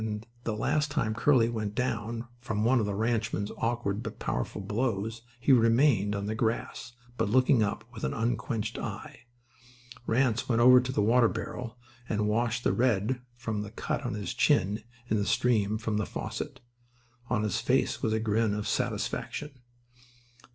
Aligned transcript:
The 0.45 0.55
last 0.55 0.89
time 0.89 1.13
Curly 1.13 1.47
went 1.47 1.75
down 1.75 2.27
from 2.39 2.63
one 2.65 2.79
of 2.79 2.87
the 2.87 2.95
ranchman's 2.95 3.51
awkward 3.59 4.01
but 4.01 4.17
powerful 4.17 4.59
blows 4.59 5.21
he 5.39 5.51
remained 5.51 6.15
on 6.15 6.25
the 6.25 6.33
grass, 6.33 6.93
but 7.17 7.29
looking 7.29 7.61
up 7.61 7.83
with 7.93 8.03
an 8.03 8.11
unquenched 8.11 8.79
eye. 8.79 9.27
Ranse 10.07 10.49
went 10.49 10.85
to 10.87 10.91
the 10.91 11.03
water 11.03 11.27
barrel 11.29 11.77
and 12.09 12.27
washed 12.27 12.63
the 12.63 12.73
red 12.73 13.21
from 13.35 13.63
a 13.63 13.69
cut 13.69 14.01
on 14.01 14.15
his 14.15 14.33
chin 14.33 14.81
in 15.07 15.17
the 15.17 15.25
stream 15.27 15.77
from 15.77 15.97
the 15.97 16.07
faucet. 16.07 16.61
On 17.29 17.43
his 17.43 17.59
face 17.59 18.01
was 18.01 18.11
a 18.11 18.19
grin 18.19 18.55
of 18.55 18.67
satisfaction. 18.67 19.51